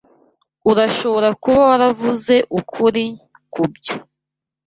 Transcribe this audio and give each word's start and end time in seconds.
Urashobora 0.71 1.29
kuba 1.41 1.61
waravuze 1.71 2.35
ukuri 2.59 3.05
kubyo. 3.53 3.95